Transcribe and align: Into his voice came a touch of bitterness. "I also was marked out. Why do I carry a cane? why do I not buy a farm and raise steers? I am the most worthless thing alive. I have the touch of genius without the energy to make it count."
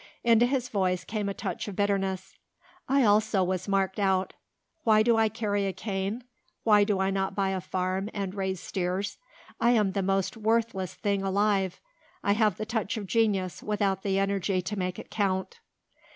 Into 0.23 0.47
his 0.47 0.67
voice 0.67 1.03
came 1.03 1.29
a 1.29 1.33
touch 1.35 1.67
of 1.67 1.75
bitterness. 1.75 2.33
"I 2.89 3.03
also 3.03 3.43
was 3.43 3.67
marked 3.67 3.99
out. 3.99 4.33
Why 4.83 5.03
do 5.03 5.15
I 5.15 5.29
carry 5.29 5.67
a 5.67 5.73
cane? 5.73 6.23
why 6.63 6.83
do 6.83 6.99
I 6.99 7.11
not 7.11 7.35
buy 7.35 7.49
a 7.49 7.61
farm 7.61 8.09
and 8.11 8.33
raise 8.33 8.59
steers? 8.59 9.19
I 9.59 9.73
am 9.73 9.91
the 9.91 10.01
most 10.01 10.35
worthless 10.35 10.95
thing 10.95 11.21
alive. 11.21 11.79
I 12.23 12.31
have 12.31 12.57
the 12.57 12.65
touch 12.65 12.97
of 12.97 13.05
genius 13.05 13.61
without 13.61 14.01
the 14.01 14.17
energy 14.17 14.59
to 14.63 14.75
make 14.79 14.97
it 14.97 15.11
count." 15.11 15.59